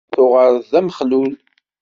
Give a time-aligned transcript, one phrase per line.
[0.13, 1.31] Tuɣaleḍ d amexlul?